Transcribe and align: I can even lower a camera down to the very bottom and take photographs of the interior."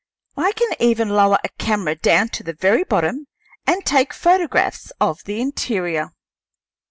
I 0.35 0.51
can 0.53 0.71
even 0.79 1.09
lower 1.09 1.37
a 1.43 1.49
camera 1.59 1.93
down 1.93 2.29
to 2.29 2.41
the 2.41 2.53
very 2.55 2.83
bottom 2.83 3.27
and 3.67 3.85
take 3.85 4.13
photographs 4.13 4.91
of 4.99 5.23
the 5.25 5.39
interior." 5.39 6.09